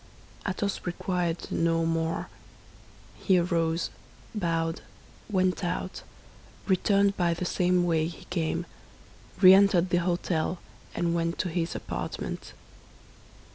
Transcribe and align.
Athos 0.47 0.81
required 0.83 1.51
no 1.51 1.85
more. 1.85 2.27
He 3.19 3.37
arose, 3.37 3.91
bowed, 4.33 4.81
went 5.29 5.63
out, 5.63 6.01
returned 6.65 7.15
by 7.17 7.35
the 7.35 7.45
same 7.45 7.83
way 7.85 8.07
he 8.07 8.25
came, 8.31 8.65
re 9.41 9.53
entered 9.53 9.91
the 9.91 9.99
hôtel, 9.99 10.57
and 10.95 11.13
went 11.13 11.37
to 11.37 11.49
his 11.49 11.75
apartment. 11.75 12.53